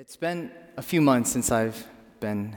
[0.00, 1.86] It's been a few months since I've
[2.20, 2.56] been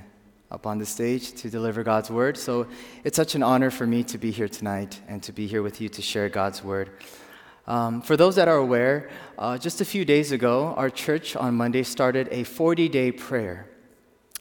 [0.50, 2.68] up on the stage to deliver God's word, so
[3.04, 5.82] it's such an honor for me to be here tonight and to be here with
[5.82, 6.92] you to share God's word.
[7.68, 11.56] Um, for those that are aware, uh, just a few days ago, our church on
[11.56, 13.68] Monday started a 40 day prayer.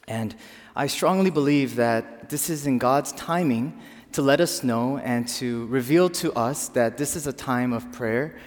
[0.07, 0.33] And
[0.73, 3.81] I strongly believe that this is in God's timing
[4.13, 7.91] to let us know and to reveal to us that this is a time of
[7.91, 8.37] prayer,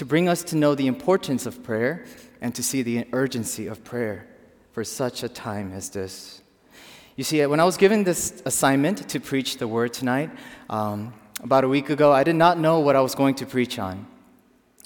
[0.00, 2.06] to bring us to know the importance of prayer
[2.40, 4.24] and to see the urgency of prayer
[4.72, 6.40] for such a time as this.
[7.16, 10.30] You see, when I was given this assignment to preach the word tonight,
[10.70, 13.78] um, about a week ago, I did not know what I was going to preach
[13.78, 14.06] on.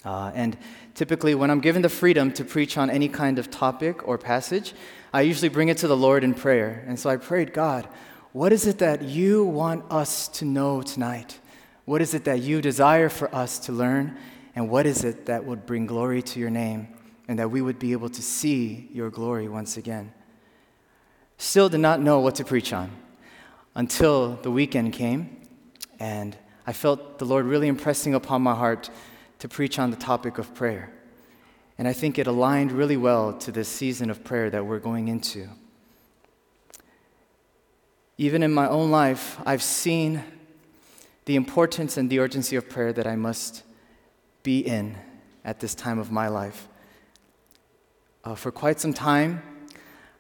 [0.05, 0.57] Uh, and
[0.97, 4.75] typically, when I'm given the freedom to preach on any kind of topic or passage,
[5.13, 6.85] I usually bring it to the Lord in prayer.
[6.89, 7.87] And so I prayed, God,
[8.33, 11.39] what is it that you want us to know tonight?
[11.85, 14.19] What is it that you desire for us to learn?
[14.55, 16.89] And what is it that would bring glory to your name?
[17.29, 20.13] and that we would be able to see your glory once again.
[21.39, 22.91] Still did not know what to preach on
[23.75, 25.41] until the weekend came,
[25.99, 28.91] and I felt the Lord really impressing upon my heart
[29.41, 30.93] to preach on the topic of prayer.
[31.77, 35.09] And I think it aligned really well to this season of prayer that we're going
[35.09, 35.49] into.
[38.17, 40.23] Even in my own life, I've seen
[41.25, 43.65] the importance and the urgency of prayer that I must
[44.45, 44.97] be in
[45.45, 46.69] at this time of my life.
[48.23, 49.43] Uh, for quite some time,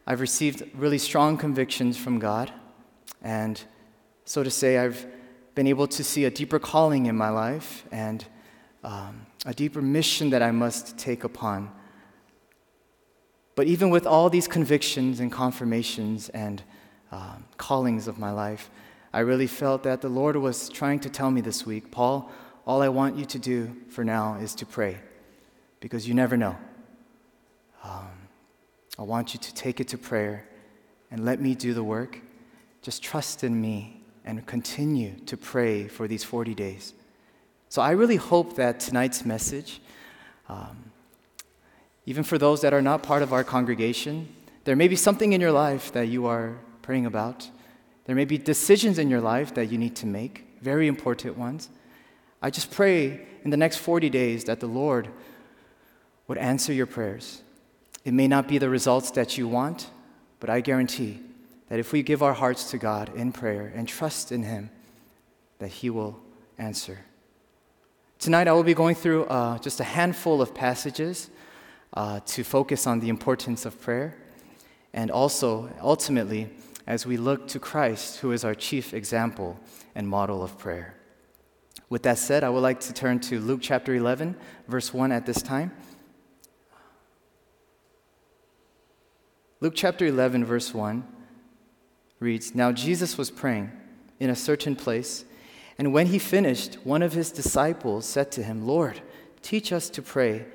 [0.07, 2.53] I've received really strong convictions from God,
[3.23, 3.63] and
[4.25, 5.07] so to say, I've
[5.55, 8.25] been able to see a deeper calling in my life and
[8.83, 11.71] um, a deeper mission that I must take upon.
[13.55, 16.63] But even with all these convictions and confirmations and
[17.13, 18.71] um, callings of my life,
[19.13, 22.31] I really felt that the Lord was trying to tell me this week, Paul,
[22.67, 24.99] all I want you to do for now is to pray,
[25.81, 26.57] because you never know.
[27.83, 28.09] Um,
[28.99, 30.47] I want you to take it to prayer
[31.11, 32.21] and let me do the work.
[32.83, 36.95] Just trust in me and continue to pray for these 40 days.
[37.69, 39.81] So I really hope that tonight's message,
[40.49, 40.93] um,
[42.07, 44.35] even for those that are not part of our congregation,
[44.65, 47.51] there may be something in your life that you are praying about.
[48.07, 51.69] There may be decisions in your life that you need to make, very important ones.
[52.45, 55.09] I just pray in the next 40 days that the Lord
[56.29, 57.41] would answer your prayers
[58.05, 59.89] it may not be the results that you want,
[60.39, 61.21] but I guarantee
[61.71, 64.69] that if we give our hearts to God in prayer and trust in Him,
[65.59, 66.21] that He will
[66.59, 66.99] answer.
[68.19, 71.31] Tonight, I will be going through uh, just a handful of passages
[71.95, 74.19] uh, to focus on the importance of prayer,
[74.93, 76.51] and also, ultimately,
[76.87, 79.59] as we look to Christ, who is our chief example
[79.95, 80.95] and model of prayer.
[81.95, 84.35] With that said, I would like to turn to Luke chapter 11,
[84.67, 85.71] verse 1 at this time.
[89.61, 91.07] Luke chapter 11, verse 1
[92.19, 93.71] reads Now Jesus was praying
[94.19, 95.25] in a certain place,
[95.79, 99.01] and when he finished, one of his disciples said to him, Lord,
[99.41, 100.47] teach us to pray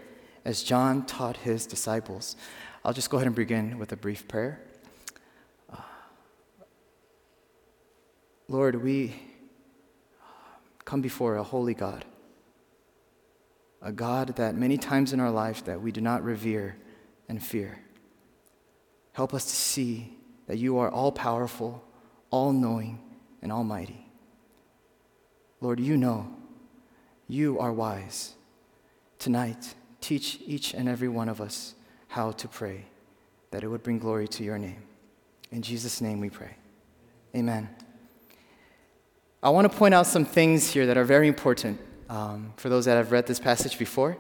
[0.44, 2.36] as John taught his disciples.
[2.84, 4.60] I'll just go ahead and begin with a brief prayer.
[5.72, 5.78] Uh,
[8.50, 9.29] Lord, we
[10.90, 12.04] come before a holy God,
[13.80, 16.78] a God that many times in our life that we do not revere
[17.28, 17.78] and fear.
[19.14, 20.18] Help us to see
[20.48, 21.84] that you are all powerful,
[22.32, 23.00] all knowing,
[23.44, 24.04] and almighty.
[25.62, 26.28] Lord, you know,
[27.28, 28.34] you are wise.
[29.20, 31.76] Tonight, teach each and every one of us
[32.08, 32.86] how to pray,
[33.52, 34.82] that it would bring glory to your name.
[35.52, 36.56] In Jesus' name we pray.
[37.36, 37.70] Amen.
[39.42, 41.80] I want to point out some things here that are very important
[42.10, 44.18] um, for those that have read this passage before.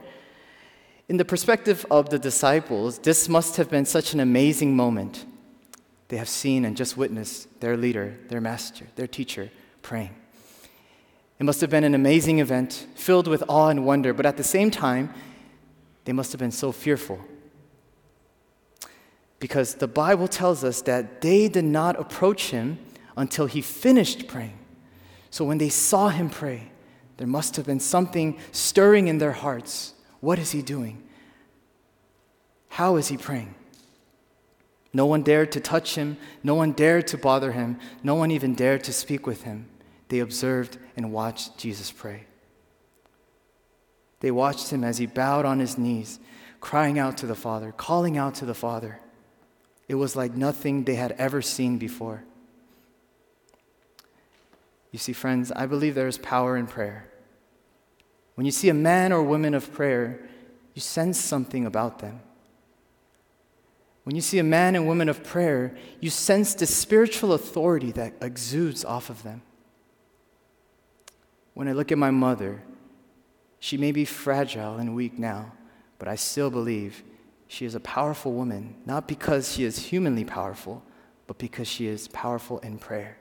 [1.10, 5.26] In the perspective of the disciples, this must have been such an amazing moment.
[6.08, 9.50] They have seen and just witnessed their leader, their master, their teacher
[9.82, 10.16] praying.
[11.38, 14.44] It must have been an amazing event filled with awe and wonder, but at the
[14.44, 15.14] same time,
[16.06, 17.20] they must have been so fearful.
[19.40, 22.80] Because the Bible tells us that they did not approach him
[23.18, 24.59] until he finished praying.
[25.30, 26.72] So when they saw him pray,
[27.18, 31.04] there must have been something stirring in their hearts what is he doing?
[32.70, 33.56] How is he praying?
[34.92, 36.18] No one dared to touch him.
[36.44, 37.80] No one dared to bother him.
[38.04, 39.68] No one even dared to speak with him.
[40.10, 42.26] They observed and watched Jesus pray.
[44.20, 46.20] They watched him as he bowed on his knees,
[46.60, 49.00] crying out to the Father, calling out to the Father.
[49.88, 52.24] It was like nothing they had ever seen before.
[54.92, 57.10] You see, friends, I believe there is power in prayer.
[58.36, 60.20] When you see a man or woman of prayer,
[60.74, 62.22] you sense something about them.
[64.04, 68.14] When you see a man and woman of prayer, you sense the spiritual authority that
[68.22, 69.44] exudes off of them.
[71.54, 72.64] When I look at my mother,
[73.60, 75.52] she may be fragile and weak now,
[76.00, 77.04] but I still believe
[77.48, 80.82] she is a powerful woman, not because she is humanly powerful,
[81.28, 83.19] but because she is powerful in prayer.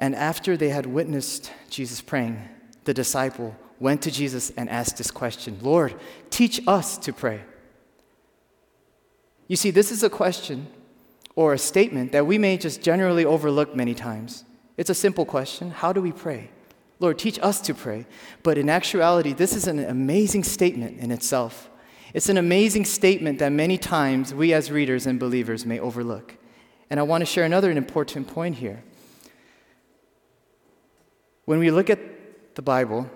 [0.00, 2.48] And after they had witnessed Jesus praying,
[2.84, 5.94] the disciple went to Jesus and asked this question Lord,
[6.30, 7.42] teach us to pray.
[9.46, 10.68] You see, this is a question
[11.36, 14.44] or a statement that we may just generally overlook many times.
[14.76, 16.50] It's a simple question How do we pray?
[16.98, 18.06] Lord, teach us to pray.
[18.42, 21.70] But in actuality, this is an amazing statement in itself.
[22.12, 26.36] It's an amazing statement that many times we as readers and believers may overlook.
[26.90, 28.82] And I want to share another important point here.
[31.50, 31.98] When we look at
[32.54, 33.10] the Bible,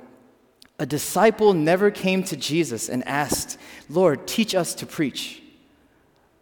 [0.81, 3.59] a disciple never came to Jesus and asked,
[3.89, 5.41] Lord, teach us to preach.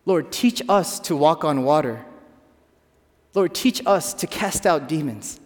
[0.07, 2.07] Lord, teach us to walk on water.
[3.35, 5.39] Lord, teach us to cast out demons.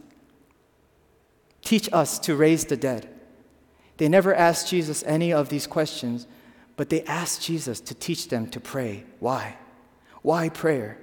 [1.64, 3.08] Teach us to raise the dead.
[3.96, 6.28] They never asked Jesus any of these questions,
[6.76, 9.04] but they asked Jesus to teach them to pray.
[9.18, 9.56] Why?
[10.22, 10.98] Why prayer?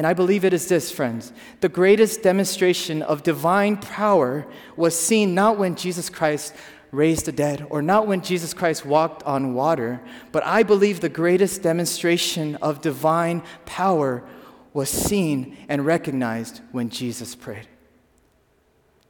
[0.00, 1.30] And I believe it is this, friends.
[1.60, 6.54] The greatest demonstration of divine power was seen not when Jesus Christ
[6.90, 10.00] raised the dead or not when Jesus Christ walked on water,
[10.32, 14.26] but I believe the greatest demonstration of divine power
[14.72, 17.68] was seen and recognized when Jesus prayed.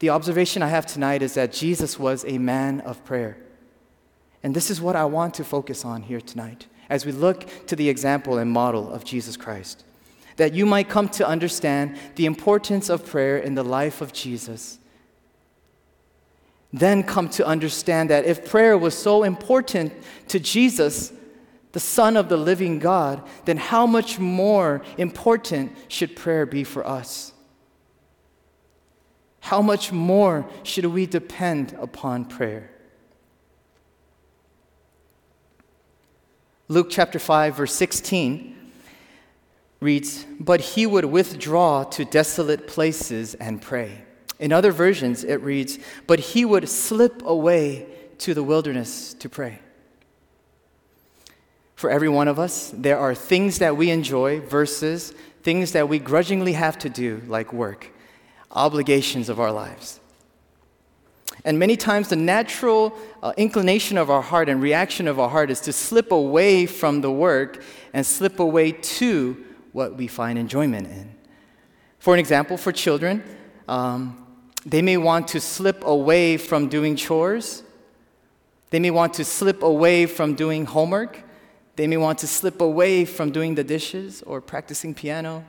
[0.00, 3.36] The observation I have tonight is that Jesus was a man of prayer.
[4.42, 7.76] And this is what I want to focus on here tonight as we look to
[7.76, 9.84] the example and model of Jesus Christ.
[10.40, 14.78] That you might come to understand the importance of prayer in the life of Jesus.
[16.72, 19.92] Then come to understand that if prayer was so important
[20.28, 21.12] to Jesus,
[21.72, 26.86] the Son of the living God, then how much more important should prayer be for
[26.86, 27.34] us?
[29.40, 32.70] How much more should we depend upon prayer?
[36.68, 38.56] Luke chapter 5, verse 16
[39.80, 44.04] reads, But he would withdraw to desolate places and pray.
[44.38, 47.86] In other versions, it reads, But he would slip away
[48.18, 49.60] to the wilderness to pray.
[51.74, 55.98] For every one of us, there are things that we enjoy versus things that we
[55.98, 57.90] grudgingly have to do, like work,
[58.50, 60.00] obligations of our lives.
[61.44, 65.50] And many times, the natural uh, inclination of our heart and reaction of our heart
[65.50, 67.62] is to slip away from the work
[67.94, 71.14] and slip away to what we find enjoyment in.
[71.98, 73.22] For an example, for children,
[73.68, 74.26] um,
[74.64, 77.62] they may want to slip away from doing chores.
[78.70, 81.22] They may want to slip away from doing homework.
[81.76, 85.44] They may want to slip away from doing the dishes or practicing piano.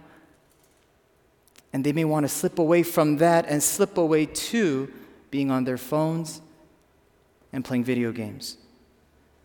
[1.73, 4.91] And they may want to slip away from that and slip away to
[5.29, 6.41] being on their phones
[7.53, 8.57] and playing video games.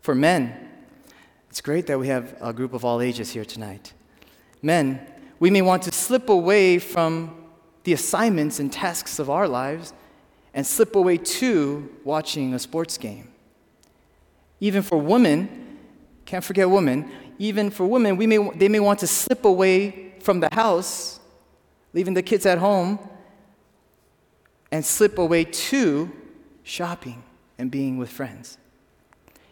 [0.01, 0.69] For men,
[1.49, 3.93] it's great that we have a group of all ages here tonight.
[4.67, 4.99] Men,
[5.39, 7.33] we may want to slip away from
[7.85, 9.93] the assignments and tasks of our lives
[10.53, 13.29] and slip away to watching a sports game.
[14.59, 15.77] Even for women,
[16.25, 17.09] can't forget women.
[17.39, 21.21] Even for women, we may, they may want to slip away from the house,
[21.93, 22.99] leaving the kids at home,
[24.69, 26.11] and slip away to
[26.63, 27.23] shopping
[27.57, 28.57] and being with friends.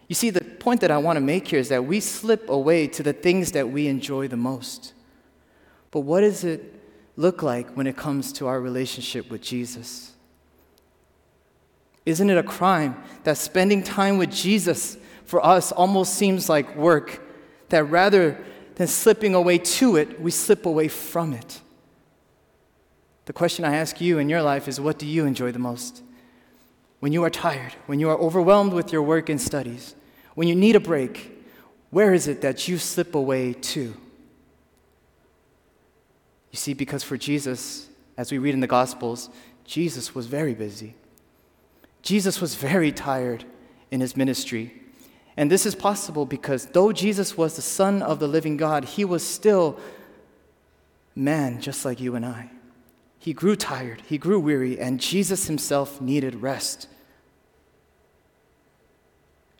[0.09, 2.87] You see, the point that I want to make here is that we slip away
[2.87, 4.91] to the things that we enjoy the most.
[5.95, 6.73] But what does it
[7.15, 10.11] look like when it comes to our relationship with Jesus?
[12.05, 17.21] Isn't it a crime that spending time with Jesus for us almost seems like work,
[17.69, 18.37] that rather
[18.75, 21.61] than slipping away to it, we slip away from it.
[23.23, 26.03] The question I ask you in your life is what do you enjoy the most?
[26.99, 29.95] When you are tired, when you are overwhelmed with your work and studies,
[30.33, 31.41] when you need a break,
[31.89, 33.95] where is it that you slip away to?
[36.55, 39.29] You see, because for Jesus, as we read in the Gospels,
[39.65, 40.95] Jesus was very busy.
[42.01, 43.43] Jesus was very tired
[43.91, 44.71] in his ministry.
[45.35, 49.03] And this is possible because though Jesus was the Son of the living God, he
[49.03, 49.77] was still
[51.13, 52.51] man just like you and I.
[53.19, 56.87] He grew tired, he grew weary, and Jesus himself needed rest.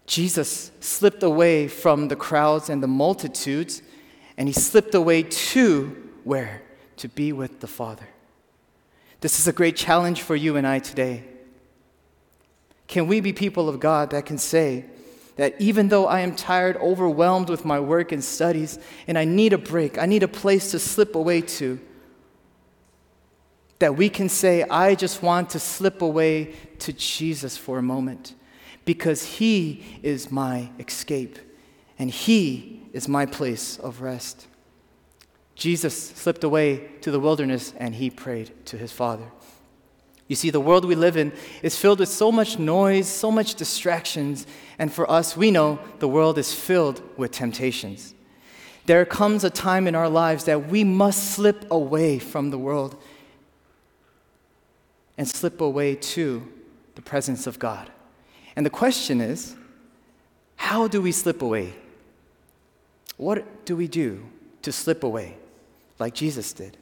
[0.08, 3.82] Jesus slipped away from the crowds and the multitudes,
[4.38, 5.88] and he slipped away to
[6.24, 6.62] where?
[6.98, 8.08] To be with the Father.
[9.22, 11.24] This is a great challenge for you and I today.
[12.88, 14.86] Can we be people of God that can say,
[15.38, 19.54] That even though I am tired, overwhelmed with my work and studies, and I need
[19.54, 21.80] a break, I need a place to slip away to,
[23.80, 28.34] that we can say, I just want to slip away to Jesus for a moment
[28.86, 31.40] because He is my escape
[32.00, 34.48] and He is my place of rest.
[35.56, 39.32] Jesus slipped away to the wilderness and He prayed to His Father.
[40.28, 41.32] You see, the world we live in
[41.62, 44.48] is filled with so much noise, so much distractions,
[44.80, 48.16] and for us, we know the world is filled with temptations.
[48.88, 52.98] There comes a time in our lives that we must slip away from the world
[55.18, 56.52] and slip away to
[56.96, 57.90] the presence of God.
[58.56, 59.56] And the question is
[60.56, 61.74] how do we slip away?
[63.18, 64.26] What do we do
[64.64, 65.38] to slip away
[66.00, 66.78] like Jesus did?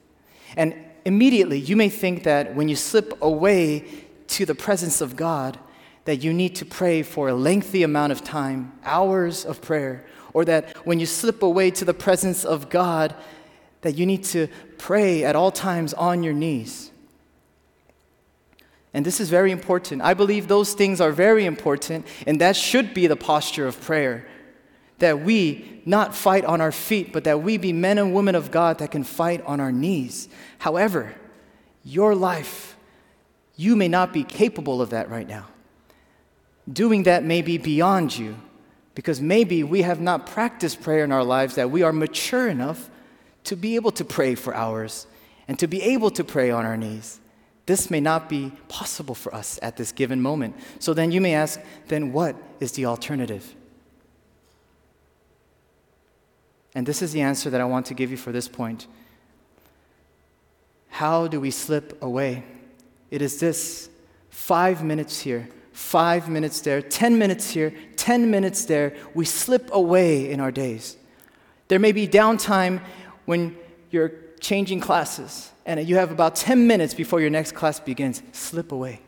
[0.55, 3.85] And immediately you may think that when you slip away
[4.27, 5.59] to the presence of God,
[6.05, 10.43] that you need to pray for a lengthy amount of time, hours of prayer, or
[10.45, 13.15] that when you slip away to the presence of God,
[13.81, 16.91] that you need to pray at all times on your knees.
[18.93, 20.01] And this is very important.
[20.01, 24.27] I believe those things are very important, and that should be the posture of prayer.
[24.99, 28.51] That we not fight on our feet, but that we be men and women of
[28.51, 30.29] God that can fight on our knees.
[30.59, 31.13] However,
[31.83, 32.77] your life,
[33.55, 35.47] you may not be capable of that right now.
[36.71, 38.37] Doing that may be beyond you,
[38.95, 42.89] because maybe we have not practiced prayer in our lives that we are mature enough
[43.43, 45.07] to be able to pray for hours
[45.47, 47.19] and to be able to pray on our knees.
[47.65, 50.55] This may not be possible for us at this given moment.
[50.79, 53.55] So then you may ask, then what is the alternative?
[56.75, 58.87] And this is the answer that I want to give you for this point.
[60.89, 62.43] How do we slip away?
[63.11, 63.89] It is this
[64.29, 68.95] five minutes here, five minutes there, 10 minutes here, 10 minutes there.
[69.13, 70.97] We slip away in our days.
[71.67, 72.81] There may be downtime
[73.25, 73.55] when
[73.91, 78.71] you're changing classes and you have about 10 minutes before your next class begins, slip
[78.71, 78.99] away.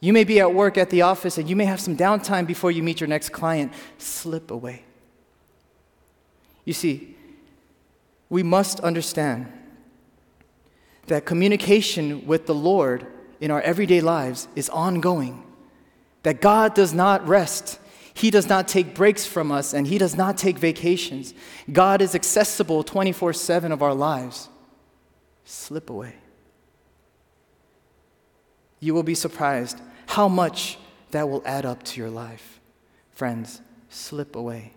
[0.00, 2.70] You may be at work at the office and you may have some downtime before
[2.70, 4.84] you meet your next client, slip away.
[6.64, 7.16] You see,
[8.28, 9.52] we must understand
[11.06, 13.06] that communication with the Lord
[13.40, 15.42] in our everyday lives is ongoing,
[16.22, 17.78] that God does not rest.
[18.14, 21.34] He does not take breaks from us and He does not take vacations.
[21.72, 24.48] God is accessible 24 7 of our lives
[25.44, 26.14] slip away.
[28.78, 30.78] You will be surprised how much
[31.10, 32.60] that will add up to your life.
[33.10, 34.72] Friends, slip away.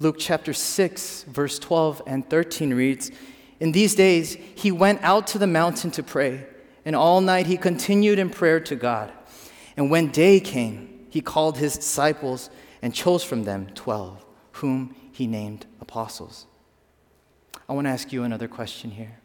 [0.00, 3.10] Luke chapter 6, verse 12 and 13 reads
[3.60, 6.46] In these days he went out to the mountain to pray,
[6.84, 9.12] and all night he continued in prayer to God.
[9.76, 12.50] And when day came, he called his disciples
[12.82, 16.46] and chose from them 12, whom he named apostles.
[17.68, 19.18] I want to ask you another question here.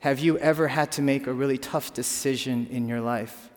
[0.00, 3.50] Have you ever had to make a really tough decision in your life?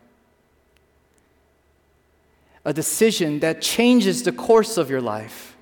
[2.65, 5.55] A decision that changes the course of your life,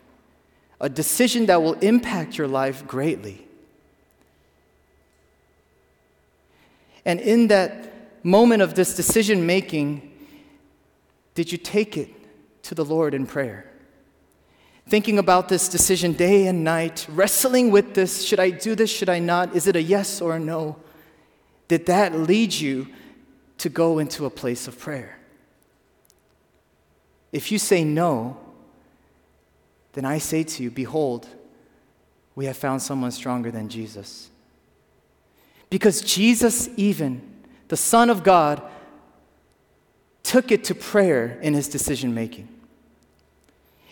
[0.79, 3.45] a decision that will impact your life greatly.
[7.05, 10.11] And in that moment of this decision making,
[11.35, 12.09] did you take it
[12.63, 13.67] to the Lord in prayer?
[14.87, 19.09] thinking about this decision day and night, wrestling with this should I do this, should
[19.09, 19.55] I not?
[19.55, 20.77] Is it a yes or a no?
[21.67, 22.87] Did that lead you
[23.57, 25.17] to go into a place of prayer?
[27.33, 28.37] If you say no,
[29.97, 31.27] then I say to you, Behold,
[32.35, 34.29] we have found someone stronger than Jesus.
[35.71, 37.27] Because Jesus, even
[37.67, 38.61] the Son of God,
[40.21, 42.47] took it to prayer in his decision making.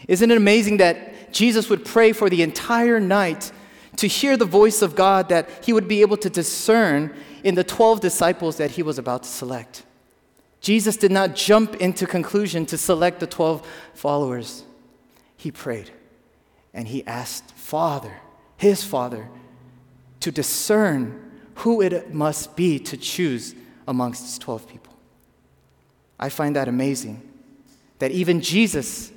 [0.08, 3.52] Isn't it amazing that Jesus would pray for the entire night
[3.96, 7.64] to hear the voice of God that he would be able to discern in the
[7.64, 9.82] 12 disciples that he was about to select?
[10.62, 14.66] Jesus did not jump into conclusion to select the 12 followers.
[15.36, 15.92] He prayed
[16.76, 18.14] and he asked Father,
[18.58, 19.30] his Father,
[20.20, 23.56] to discern who it must be to choose
[23.88, 24.94] amongst these 12 people.
[26.20, 27.28] I find that amazing
[27.98, 29.12] that even Jesus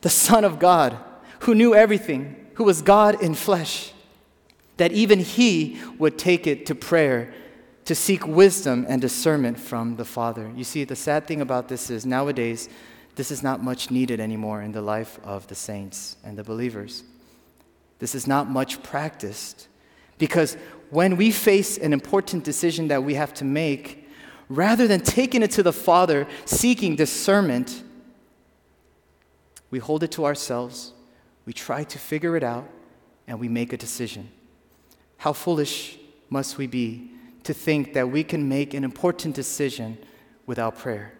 [0.00, 0.96] the Son of God,
[1.40, 3.92] who knew everything, who was God in flesh,
[4.76, 7.32] that even he would take it to prayer
[7.84, 10.50] to seek wisdom and discernment from the Father.
[10.54, 12.68] You see, the sad thing about this is nowadays,
[13.20, 17.04] this is not much needed anymore in the life of the saints and the believers.
[17.98, 19.68] This is not much practiced
[20.16, 20.56] because
[20.88, 24.08] when we face an important decision that we have to make,
[24.48, 27.84] rather than taking it to the Father, seeking discernment,
[29.70, 30.94] we hold it to ourselves,
[31.44, 32.70] we try to figure it out,
[33.26, 34.30] and we make a decision.
[35.18, 35.98] How foolish
[36.30, 37.10] must we be
[37.44, 39.98] to think that we can make an important decision
[40.46, 41.19] without prayer?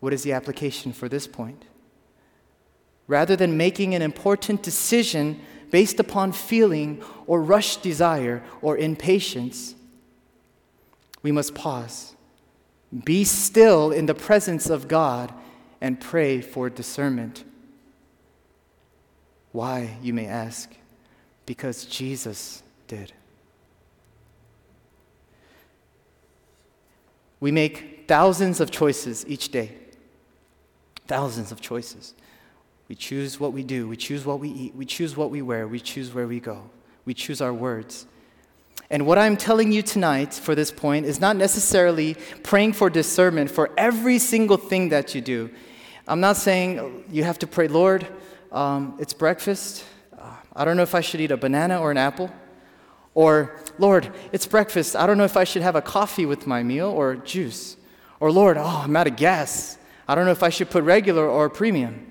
[0.00, 1.64] What is the application for this point?
[3.06, 5.40] Rather than making an important decision
[5.70, 9.74] based upon feeling or rushed desire or impatience,
[11.22, 12.14] we must pause,
[13.04, 15.32] be still in the presence of God,
[15.80, 17.44] and pray for discernment.
[19.52, 20.74] Why, you may ask?
[21.46, 23.12] Because Jesus did.
[27.40, 29.76] We make thousands of choices each day.
[31.08, 32.14] Thousands of choices.
[32.88, 35.66] We choose what we do, we choose what we eat, we choose what we wear,
[35.66, 36.70] we choose where we go,
[37.04, 38.06] we choose our words.
[38.90, 43.50] And what I'm telling you tonight for this point is not necessarily praying for discernment
[43.50, 45.50] for every single thing that you do.
[46.06, 48.06] I'm not saying you have to pray, Lord,
[48.52, 49.84] um, it's breakfast.
[50.18, 52.30] Uh, I don't know if I should eat a banana or an apple.
[53.14, 54.96] Or, Lord, it's breakfast.
[54.96, 57.76] I don't know if I should have a coffee with my meal or juice.
[58.20, 59.76] Or, Lord, oh, I'm out of gas.
[60.08, 62.06] I don't know if I should put regular or premium.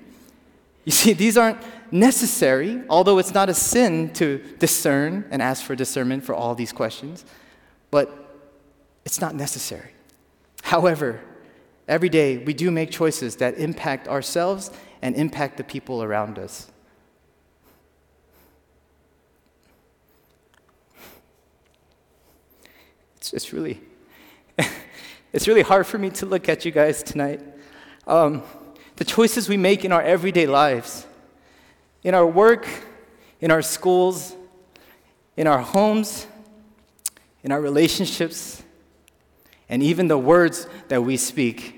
[0.84, 1.58] You see, these aren't
[1.90, 6.72] necessary, although it's not a sin to discern and ask for discernment for all these
[6.72, 7.24] questions,
[7.90, 8.10] but
[9.04, 9.90] it's not necessary.
[10.62, 11.20] However,
[11.88, 14.70] every day we do make choices that impact ourselves
[15.02, 16.70] and impact the people around us.
[23.32, 23.80] It's, really,
[25.32, 27.42] it's really hard for me to look at you guys tonight.
[28.08, 28.42] Um,
[28.96, 31.06] the choices we make in our everyday lives,
[32.02, 32.66] in our work,
[33.38, 34.34] in our schools,
[35.36, 36.26] in our homes,
[37.44, 38.62] in our relationships,
[39.68, 41.74] and even the words that we speak.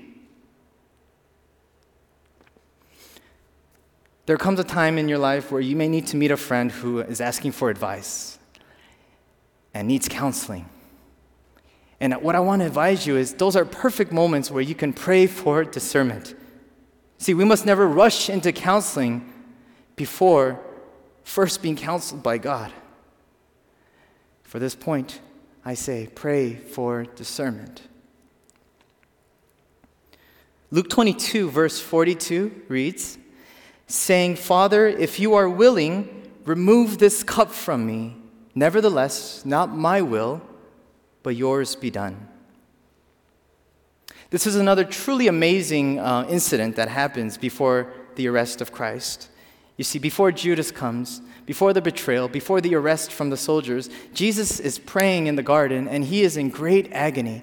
[4.25, 6.71] There comes a time in your life where you may need to meet a friend
[6.71, 8.39] who is asking for advice
[9.73, 10.69] and needs counseling.
[12.01, 14.91] And what I want to advise you is those are perfect moments where you can
[14.91, 16.33] pray for discernment.
[17.19, 19.31] See, we must never rush into counseling
[19.95, 20.59] before
[21.23, 22.73] first being counseled by God.
[24.41, 25.19] For this point,
[25.63, 27.83] I say, pray for discernment.
[30.71, 33.19] Luke 22, verse 42 reads,
[33.85, 38.17] saying, Father, if you are willing, remove this cup from me.
[38.55, 40.41] Nevertheless, not my will,
[41.23, 42.27] but yours be done.
[44.29, 49.29] This is another truly amazing uh, incident that happens before the arrest of Christ.
[49.77, 54.59] You see, before Judas comes, before the betrayal, before the arrest from the soldiers, Jesus
[54.59, 57.41] is praying in the garden and he is in great agony.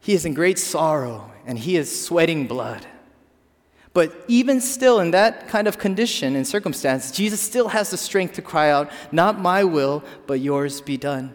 [0.00, 2.86] He is in great sorrow and he is sweating blood.
[3.92, 8.34] But even still, in that kind of condition and circumstance, Jesus still has the strength
[8.34, 11.34] to cry out, Not my will, but yours be done.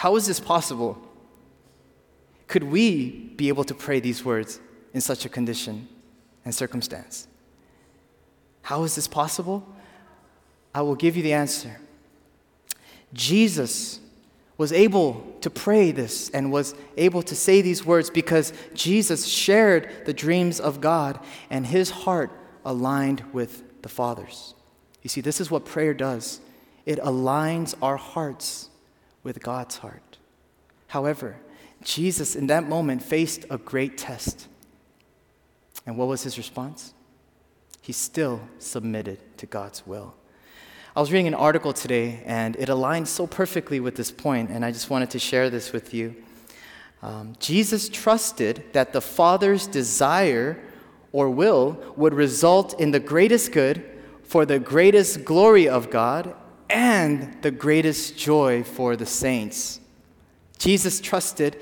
[0.00, 0.96] How is this possible?
[2.46, 4.58] Could we be able to pray these words
[4.94, 5.88] in such a condition
[6.42, 7.28] and circumstance?
[8.62, 9.62] How is this possible?
[10.74, 11.82] I will give you the answer.
[13.12, 14.00] Jesus
[14.56, 20.06] was able to pray this and was able to say these words because Jesus shared
[20.06, 22.30] the dreams of God and his heart
[22.64, 24.54] aligned with the Father's.
[25.02, 26.40] You see, this is what prayer does
[26.86, 28.69] it aligns our hearts
[29.22, 30.18] with God's heart.
[30.88, 31.36] However,
[31.82, 34.48] Jesus in that moment faced a great test.
[35.86, 36.94] And what was his response?
[37.80, 40.14] He still submitted to God's will.
[40.94, 44.64] I was reading an article today, and it aligned so perfectly with this point, and
[44.64, 46.16] I just wanted to share this with you.
[47.02, 50.60] Um, Jesus trusted that the Father's desire
[51.12, 53.84] or will would result in the greatest good
[54.22, 56.34] for the greatest glory of God
[56.70, 59.80] and the greatest joy for the saints.
[60.58, 61.56] Jesus trusted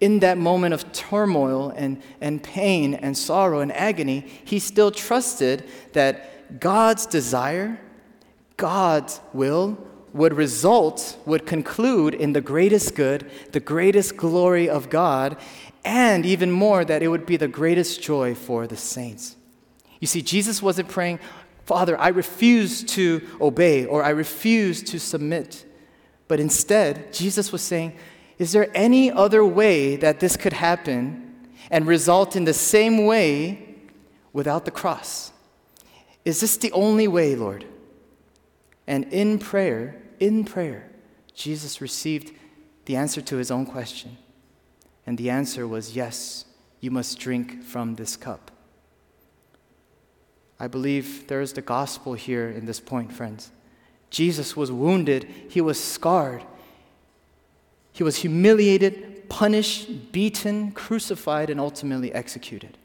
[0.00, 5.64] in that moment of turmoil and, and pain and sorrow and agony, he still trusted
[5.92, 7.80] that God's desire,
[8.56, 9.78] God's will,
[10.12, 15.36] would result, would conclude in the greatest good, the greatest glory of God,
[15.84, 19.36] and even more, that it would be the greatest joy for the saints.
[20.00, 21.20] You see, Jesus wasn't praying,
[21.66, 25.66] Father, I refuse to obey or I refuse to submit.
[26.28, 27.96] But instead, Jesus was saying,
[28.38, 33.74] Is there any other way that this could happen and result in the same way
[34.32, 35.32] without the cross?
[36.24, 37.64] Is this the only way, Lord?
[38.86, 40.88] And in prayer, in prayer,
[41.34, 42.32] Jesus received
[42.84, 44.16] the answer to his own question.
[45.04, 46.44] And the answer was yes,
[46.80, 48.52] you must drink from this cup.
[50.58, 53.50] I believe there is the gospel here in this point, friends.
[54.10, 56.44] Jesus was wounded, he was scarred,
[57.92, 62.78] he was humiliated, punished, beaten, crucified, and ultimately executed.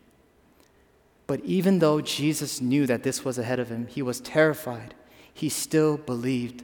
[1.28, 4.94] But even though Jesus knew that this was ahead of him, he was terrified.
[5.34, 6.64] He still believed,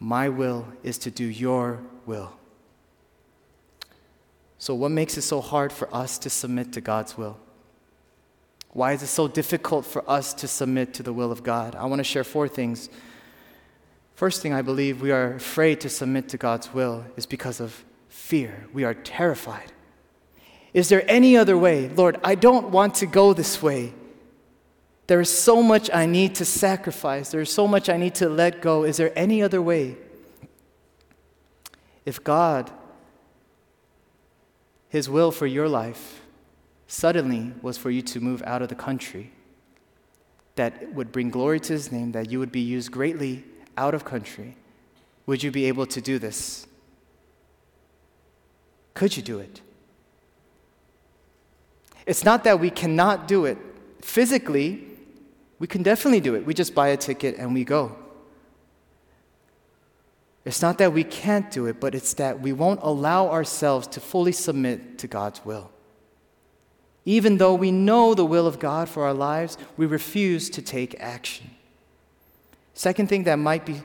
[0.00, 2.32] My will is to do your will.
[4.58, 7.38] So, what makes it so hard for us to submit to God's will?
[8.76, 11.74] Why is it so difficult for us to submit to the will of God?
[11.74, 12.90] I want to share four things.
[14.14, 17.82] First thing I believe we are afraid to submit to God's will is because of
[18.10, 18.66] fear.
[18.74, 19.72] We are terrified.
[20.74, 21.88] Is there any other way?
[21.88, 23.94] Lord, I don't want to go this way.
[25.06, 27.30] There is so much I need to sacrifice.
[27.30, 28.84] There is so much I need to let go.
[28.84, 29.96] Is there any other way?
[32.04, 32.70] If God
[34.90, 36.20] his will for your life
[36.86, 39.32] suddenly was for you to move out of the country
[40.54, 43.44] that would bring glory to His name, that you would be used greatly
[43.76, 44.56] out of country.
[45.26, 46.66] Would you be able to do this?
[48.94, 49.60] Could you do it?
[52.06, 53.58] It's not that we cannot do it.
[54.00, 54.86] Physically,
[55.58, 56.46] we can definitely do it.
[56.46, 57.96] We just buy a ticket and we go.
[60.44, 64.00] It's not that we can't do it, but it's that we won't allow ourselves to
[64.00, 65.72] fully submit to God's will.
[67.06, 71.00] Even though we know the will of God for our lives, we refuse to take
[71.00, 71.52] action.
[72.74, 73.80] Second thing that might be,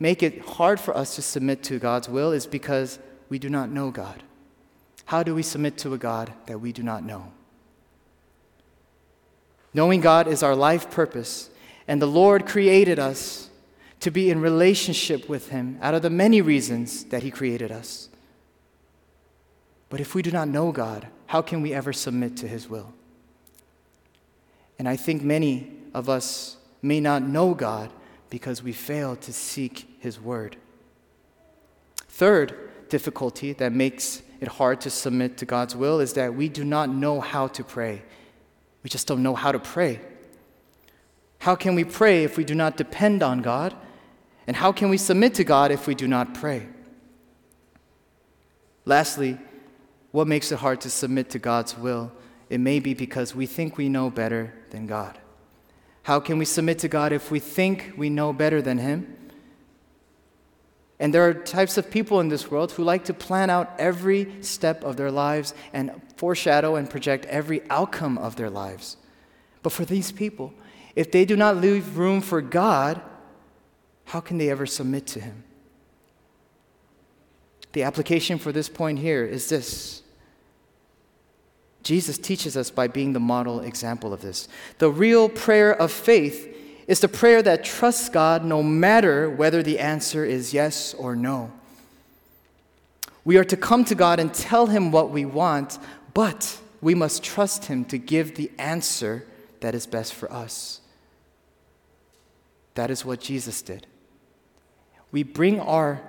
[0.00, 2.98] make it hard for us to submit to God's will is because
[3.28, 4.24] we do not know God.
[5.06, 7.32] How do we submit to a God that we do not know?
[9.72, 11.50] Knowing God is our life purpose,
[11.86, 13.48] and the Lord created us
[14.00, 18.08] to be in relationship with Him out of the many reasons that He created us.
[19.88, 22.92] But if we do not know God, how can we ever submit to His will?
[24.78, 27.90] And I think many of us may not know God
[28.30, 30.56] because we fail to seek His Word.
[32.08, 32.56] Third
[32.88, 36.88] difficulty that makes it hard to submit to God's will is that we do not
[36.88, 38.02] know how to pray.
[38.82, 40.00] We just don't know how to pray.
[41.38, 43.74] How can we pray if we do not depend on God
[44.46, 46.66] and how can we submit to God if we do not pray?
[48.84, 49.38] Lastly,
[50.16, 52.10] what makes it hard to submit to God's will?
[52.48, 55.18] It may be because we think we know better than God.
[56.04, 59.14] How can we submit to God if we think we know better than Him?
[60.98, 64.42] And there are types of people in this world who like to plan out every
[64.42, 68.96] step of their lives and foreshadow and project every outcome of their lives.
[69.62, 70.54] But for these people,
[70.94, 73.02] if they do not leave room for God,
[74.06, 75.44] how can they ever submit to him?
[77.74, 80.04] The application for this point here is this
[81.86, 84.48] Jesus teaches us by being the model example of this.
[84.78, 86.52] The real prayer of faith
[86.88, 91.52] is the prayer that trusts God no matter whether the answer is yes or no.
[93.24, 95.78] We are to come to God and tell Him what we want,
[96.12, 99.24] but we must trust Him to give the answer
[99.60, 100.80] that is best for us.
[102.74, 103.86] That is what Jesus did
[105.12, 106.02] we bring our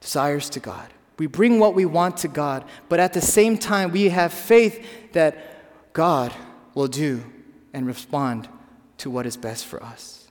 [0.00, 0.88] desires to God.
[1.18, 5.12] We bring what we want to God, but at the same time, we have faith
[5.12, 6.32] that God
[6.74, 7.24] will do
[7.72, 8.48] and respond
[8.98, 10.28] to what is best for us.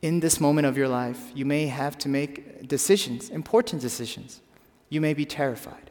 [0.00, 4.40] In this moment of your life, you may have to make decisions, important decisions.
[4.88, 5.90] You may be terrified.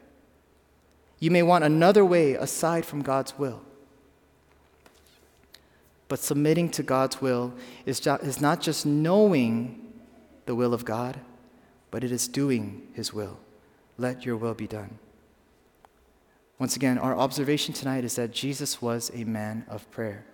[1.20, 3.62] You may want another way aside from God's will.
[6.08, 7.52] But submitting to God's will
[7.84, 9.92] is, is not just knowing
[10.46, 11.20] the will of God,
[11.90, 13.38] but it is doing His will.
[13.96, 14.98] Let your will be done.
[16.58, 20.24] Once again, our observation tonight is that Jesus was a man of prayer.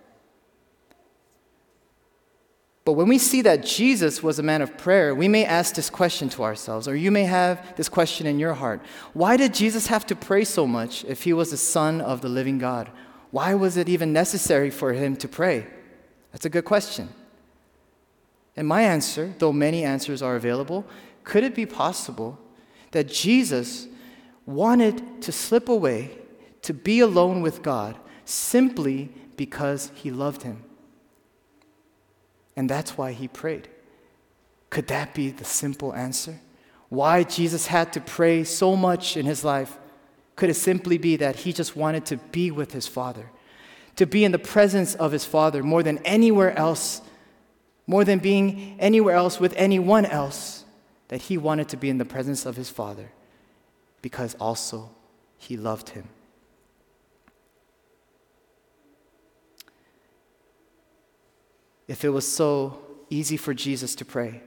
[2.83, 5.89] But when we see that Jesus was a man of prayer, we may ask this
[5.89, 8.81] question to ourselves, or you may have this question in your heart
[9.13, 12.29] Why did Jesus have to pray so much if he was the Son of the
[12.29, 12.91] living God?
[13.31, 15.67] Why was it even necessary for him to pray?
[16.31, 17.09] That's a good question.
[18.55, 20.85] And my answer, though many answers are available,
[21.25, 22.39] could it be possible
[22.91, 23.87] that Jesus
[24.45, 26.17] wanted to slip away
[26.61, 30.63] to be alone with God simply because he loved him?
[32.55, 33.67] And that's why he prayed.
[34.69, 36.39] Could that be the simple answer?
[36.87, 39.77] Why Jesus had to pray so much in his life?
[40.37, 43.29] Could it simply be that he just wanted to be with his Father,
[43.97, 47.01] to be in the presence of his Father more than anywhere else
[47.87, 50.64] more than being anywhere else with anyone else,
[51.07, 53.11] that he wanted to be in the presence of his Father
[54.01, 54.89] because also
[55.37, 56.09] he loved him.
[61.87, 64.41] If it was so easy for Jesus to pray,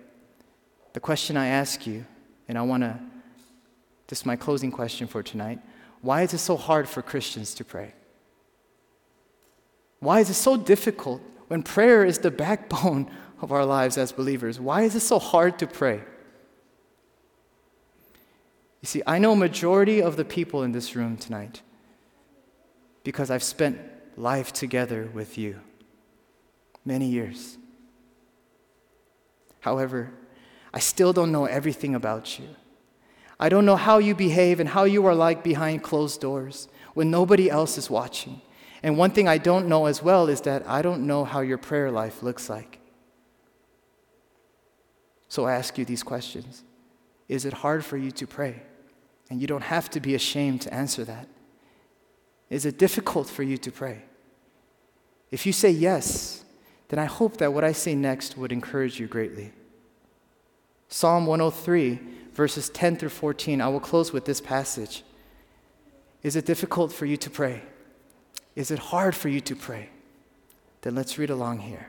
[0.93, 2.05] the question I ask you,
[2.49, 2.99] and I want to,
[4.09, 5.61] this is my closing question for tonight
[6.01, 7.93] why is it so hard for Christians to pray?
[9.99, 14.61] Why is it so difficult when prayer is the backbone of our lives as believers?
[14.61, 16.03] Why is it so hard to pray?
[18.81, 21.63] You see, I know majority of the people in this room tonight
[23.03, 23.79] because I've spent
[24.17, 25.61] life together with you
[26.85, 27.59] many years.
[29.61, 30.11] However,
[30.73, 32.49] I still don't know everything about you.
[33.41, 37.11] I don't know how you behave and how you are like behind closed doors when
[37.11, 38.41] nobody else is watching.
[38.83, 41.59] And one thing I don't know as well is that I don't know how your
[41.59, 42.79] prayer life looks like.
[45.29, 46.65] So I ask you these questions
[47.29, 48.63] Is it hard for you to pray?
[49.31, 51.29] And you don't have to be ashamed to answer that.
[52.49, 54.05] Is it difficult for you to pray?
[55.31, 56.45] If you say yes,
[56.89, 59.53] then I hope that what I say next would encourage you greatly.
[60.89, 62.01] Psalm 103,
[62.33, 65.05] verses 10 through 14, I will close with this passage.
[66.23, 67.63] Is it difficult for you to pray?
[68.57, 69.91] Is it hard for you to pray?
[70.81, 71.89] Then let's read along here.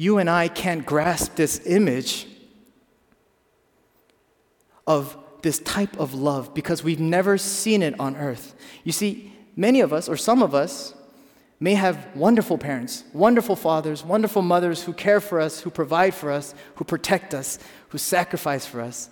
[0.00, 2.26] you and I can't grasp this image
[4.86, 8.54] of this type of love because we've never seen it on earth.
[8.82, 10.94] You see, many of us, or some of us,
[11.60, 16.32] may have wonderful parents, wonderful fathers, wonderful mothers who care for us, who provide for
[16.32, 17.58] us, who protect us,
[17.90, 19.10] who sacrifice for us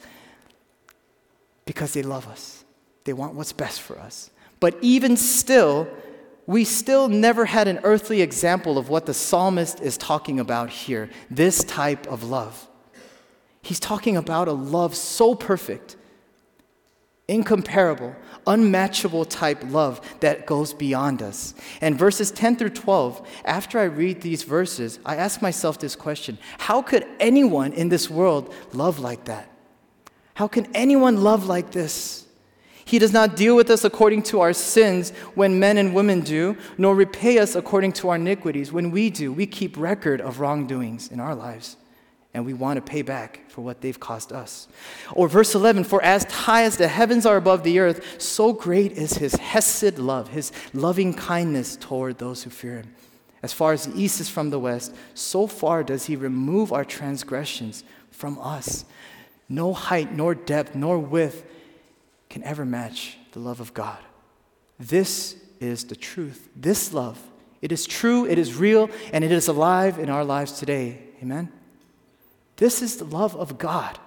[1.67, 2.65] because they love us.
[3.05, 4.31] They want what's best for us.
[4.59, 5.87] But even still,
[6.49, 11.11] we still never had an earthly example of what the psalmist is talking about here
[11.31, 12.67] this type of love.
[13.61, 15.97] He's talking about a love so perfect,
[17.29, 21.53] incomparable, unmatchable type love that goes beyond us.
[21.83, 26.39] And verses 10 through 12, after I read these verses, I ask myself this question
[26.57, 29.53] How could anyone in this world love like that?
[30.33, 32.25] How can anyone love like this?
[32.89, 36.57] He does not deal with us according to our sins when men and women do,
[36.79, 39.31] nor repay us according to our iniquities when we do.
[39.31, 41.77] We keep record of wrongdoings in our lives,
[42.33, 44.69] and we want to pay back for what they've cost us.
[45.13, 48.93] Or verse 11 For as high as the heavens are above the earth, so great
[48.93, 52.95] is his hesed love, his loving kindness toward those who fear him.
[53.43, 56.87] As far as the east is from the west, so far does he remove our
[56.87, 58.87] transgressions from us.
[59.47, 61.45] No height, nor depth, nor width
[62.29, 63.99] can ever match the love of God.
[64.79, 66.49] This is the truth.
[66.55, 67.21] This love.
[67.61, 71.01] It is true, it is real, and it is alive in our lives today.
[71.23, 71.51] Amen?
[72.57, 73.99] This is the love of God.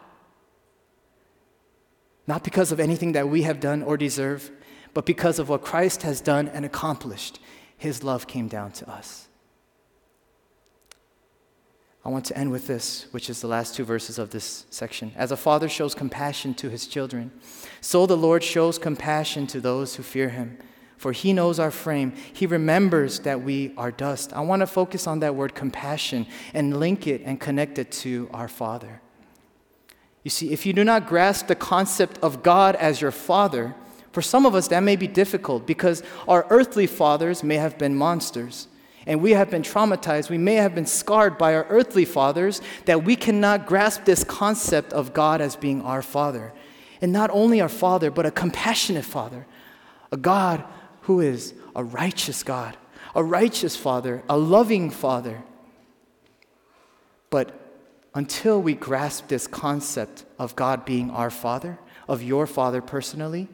[2.28, 4.52] Not because of anything that we have done or deserve,
[4.94, 7.40] but because of what Christ has done and accomplished.
[7.78, 9.28] His love came down to us.
[12.04, 15.12] I want to end with this, which is the last two verses of this section.
[15.16, 17.32] As a father shows compassion to his children,
[17.80, 20.58] so the Lord shows compassion to those who fear him.
[20.98, 22.14] For he knows our frame.
[22.32, 24.34] He remembers that we are dust.
[24.34, 28.30] I want to focus on that word compassion and link it and connect it to
[28.34, 29.02] our Father.
[30.24, 33.74] You see, if you do not grasp the concept of God as your Father,
[34.12, 37.96] for some of us that may be difficult because our earthly fathers may have been
[37.96, 38.68] monsters
[39.06, 43.04] and we have been traumatized, we may have been scarred by our earthly fathers, that
[43.04, 46.54] we cannot grasp this concept of God as being our Father.
[47.02, 49.48] And not only our Father, but a compassionate Father,
[50.12, 50.64] a God
[51.02, 52.78] who is a righteous God,
[53.16, 55.44] a righteous Father, a loving Father.
[57.32, 57.58] But
[58.14, 63.48] until we grasp this concept of God being our Father, of your Father personally,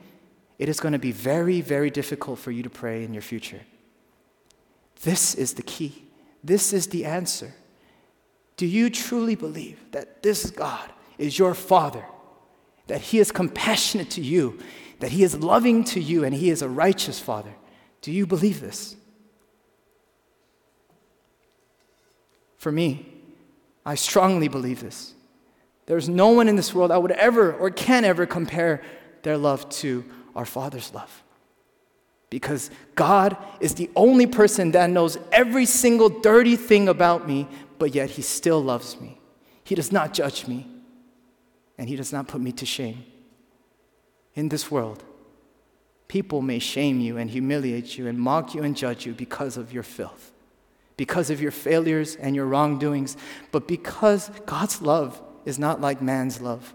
[0.60, 3.62] it is going to be very, very difficult for you to pray in your future.
[5.02, 6.04] This is the key.
[6.44, 7.54] This is the answer.
[8.56, 12.06] Do you truly believe that this God is your Father?
[12.88, 14.60] That He is compassionate to you,
[15.00, 17.54] that He is loving to you, and He is a righteous Father?
[18.02, 18.96] Do you believe this?
[22.58, 23.06] For me,
[23.86, 25.14] I strongly believe this.
[25.86, 28.82] There's no one in this world I would ever or can ever compare
[29.24, 30.04] their love to
[30.36, 31.24] our Father's love.
[32.30, 37.48] Because God is the only person that knows every single dirty thing about me,
[37.80, 39.20] but yet He still loves me.
[39.64, 40.68] He does not judge me,
[41.78, 43.06] and He does not put me to shame.
[44.34, 45.04] In this world,
[46.08, 49.74] people may shame you and humiliate you and mock you and judge you because of
[49.74, 50.32] your filth,
[50.96, 53.16] because of your failures and your wrongdoings,
[53.52, 56.74] but because God's love is not like man's love.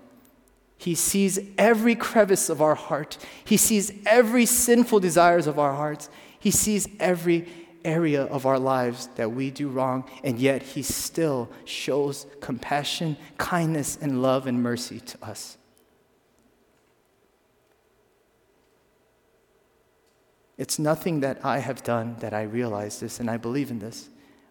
[0.82, 3.16] He sees every crevice of our heart.
[3.44, 6.08] He sees every sinful desires of our hearts.
[6.40, 7.46] He sees every
[7.84, 13.96] area of our lives that we do wrong, and yet He still shows compassion, kindness,
[14.02, 15.56] and love and mercy to us.
[20.58, 24.08] It's nothing that I have done that I realize this and I believe in this.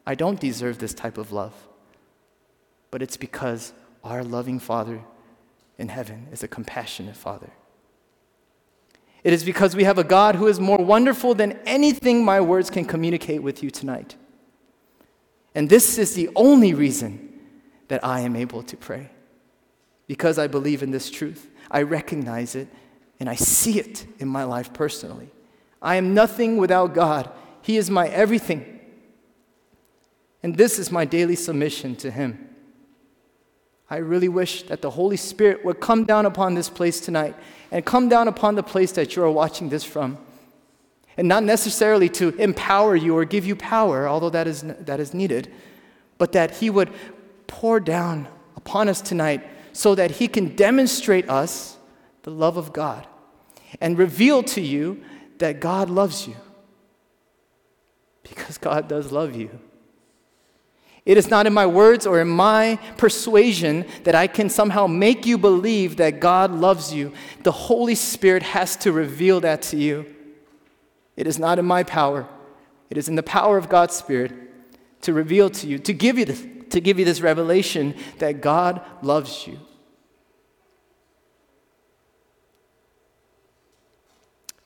[0.07, 1.53] I don't deserve this type of love,
[2.89, 5.01] but it's because our loving Father
[5.77, 7.51] in heaven is a compassionate Father.
[9.23, 12.69] It is because we have a God who is more wonderful than anything my words
[12.69, 14.15] can communicate with you tonight.
[15.53, 17.39] And this is the only reason
[17.87, 19.11] that I am able to pray.
[20.07, 22.67] Because I believe in this truth, I recognize it,
[23.19, 25.29] and I see it in my life personally.
[25.81, 27.29] I am nothing without God,
[27.61, 28.79] He is my everything.
[30.43, 32.49] And this is my daily submission to Him.
[33.91, 37.35] I really wish that the Holy Spirit would come down upon this place tonight
[37.71, 40.17] and come down upon the place that you are watching this from.
[41.17, 45.13] And not necessarily to empower you or give you power, although that is, that is
[45.13, 45.51] needed,
[46.17, 46.89] but that He would
[47.47, 51.77] pour down upon us tonight so that He can demonstrate us
[52.23, 53.05] the love of God
[53.81, 55.03] and reveal to you
[55.39, 56.37] that God loves you.
[58.23, 59.59] Because God does love you.
[61.05, 65.25] It is not in my words or in my persuasion that I can somehow make
[65.25, 67.11] you believe that God loves you.
[67.41, 70.05] The Holy Spirit has to reveal that to you.
[71.15, 72.27] It is not in my power,
[72.89, 74.31] it is in the power of God's Spirit
[75.01, 78.81] to reveal to you, to give you this, to give you this revelation that God
[79.01, 79.59] loves you.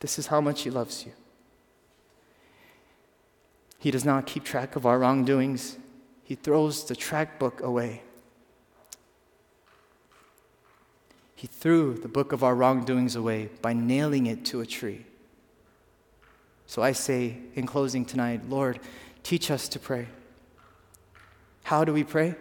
[0.01, 1.13] This is how much He loves you.
[3.79, 5.77] He does not keep track of our wrongdoings
[6.25, 8.01] he throws the track book away.
[11.35, 15.05] He threw the book of our wrongdoings away by nailing it to a tree.
[16.65, 18.79] So I say in closing tonight, Lord,
[19.21, 20.07] teach us to pray.
[21.63, 22.35] How do we pray?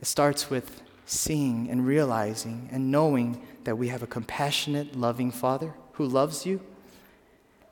[0.00, 5.74] It starts with seeing and realizing and knowing that we have a compassionate, loving Father
[5.92, 6.62] who loves you,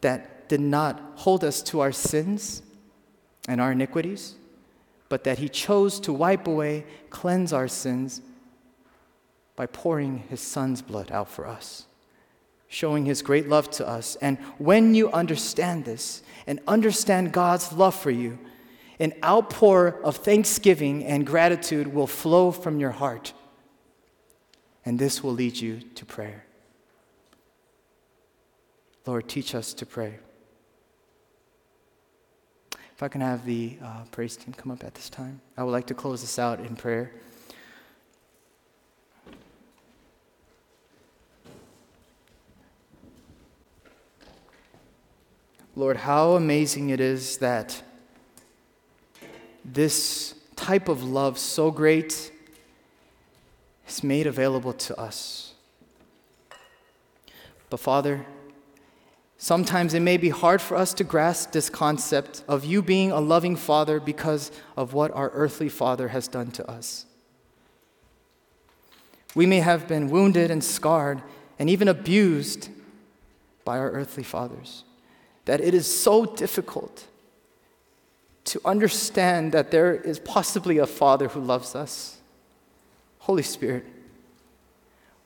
[0.03, 2.61] that did not hold us to our sins
[3.49, 4.35] and our iniquities,
[5.09, 8.21] but that he chose to wipe away, cleanse our sins
[9.57, 11.87] by pouring his son's blood out for us,
[12.69, 14.17] showing his great love to us.
[14.17, 18.39] And when you understand this and understand God's love for you,
[19.01, 23.33] an outpour of thanksgiving and gratitude will flow from your heart.
[24.85, 26.45] And this will lead you to prayer.
[29.07, 30.19] Lord, teach us to pray.
[32.99, 35.71] If I can have the uh, praise team come up at this time, I would
[35.71, 37.13] like to close this out in prayer.
[45.77, 47.81] Lord, how amazing it is that
[49.65, 52.33] this type of love, so great,
[53.87, 55.55] is made available to us.
[57.71, 58.27] But Father,
[59.41, 63.21] Sometimes it may be hard for us to grasp this concept of you being a
[63.21, 67.07] loving father because of what our earthly father has done to us.
[69.37, 71.23] We may have been wounded and scarred
[71.57, 72.69] and even abused
[73.65, 74.83] by our earthly fathers,
[75.45, 77.07] that it is so difficult
[78.47, 82.17] to understand that there is possibly a father who loves us.
[83.21, 83.85] Holy Spirit,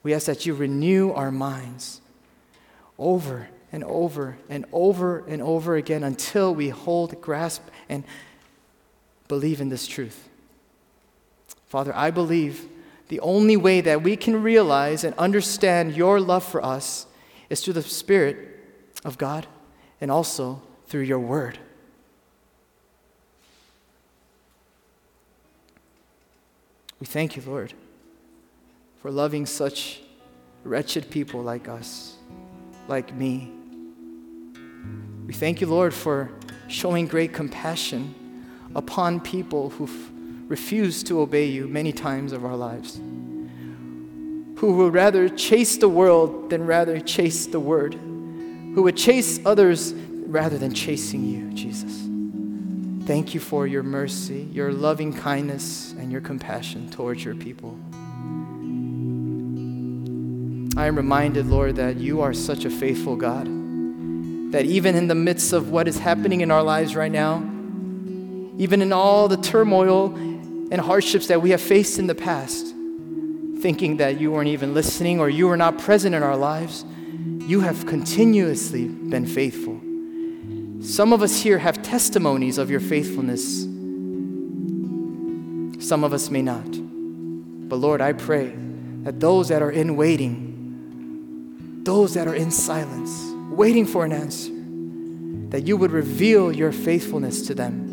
[0.02, 2.02] we ask that you renew our minds
[2.98, 8.04] over and over and over and over again until we hold, grasp, and
[9.28, 10.28] believe in this truth.
[11.66, 12.68] Father, I believe
[13.08, 17.06] the only way that we can realize and understand your love for us
[17.48, 18.36] is through the Spirit
[19.04, 19.46] of God
[20.00, 21.58] and also through your word.
[27.00, 27.72] We thank you, Lord,
[29.00, 30.00] for loving such
[30.62, 32.16] wretched people like us,
[32.86, 33.50] like me.
[35.26, 36.30] We thank you, Lord, for
[36.68, 38.14] showing great compassion
[38.74, 40.10] upon people who've
[40.48, 42.96] refused to obey you many times of our lives,
[44.56, 49.92] who would rather chase the world than rather chase the word, who would chase others
[49.92, 52.08] rather than chasing you, Jesus.
[53.06, 57.78] Thank you for your mercy, your loving kindness, and your compassion towards your people.
[60.76, 63.61] I am reminded, Lord, that you are such a faithful God.
[64.52, 67.38] That even in the midst of what is happening in our lives right now,
[68.58, 72.74] even in all the turmoil and hardships that we have faced in the past,
[73.60, 76.84] thinking that you weren't even listening or you were not present in our lives,
[77.46, 79.80] you have continuously been faithful.
[80.84, 83.62] Some of us here have testimonies of your faithfulness.
[85.86, 86.68] Some of us may not.
[87.68, 88.52] But Lord, I pray
[89.04, 94.52] that those that are in waiting, those that are in silence, waiting for an answer,
[95.50, 97.88] that you would reveal your faithfulness to them.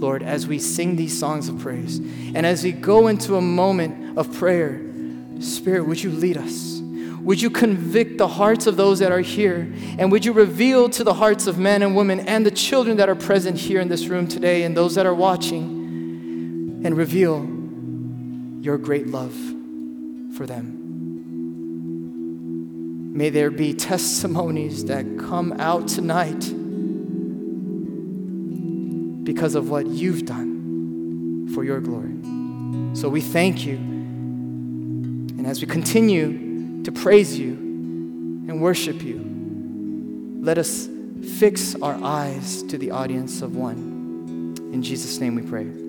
[0.00, 4.18] Lord, as we sing these songs of praise and as we go into a moment
[4.18, 4.80] of prayer,
[5.40, 6.80] Spirit, would you lead us?
[7.20, 9.72] Would you convict the hearts of those that are here?
[9.98, 13.08] And would you reveal to the hearts of men and women and the children that
[13.08, 17.48] are present here in this room today and those that are watching and reveal
[18.62, 19.34] your great love?
[20.34, 20.83] for them.
[23.14, 26.40] May there be testimonies that come out tonight
[29.24, 32.12] because of what you've done for your glory.
[32.96, 33.76] So we thank you.
[33.76, 40.88] And as we continue to praise you and worship you, let us
[41.38, 44.56] fix our eyes to the audience of one.
[44.72, 45.83] In Jesus' name we pray.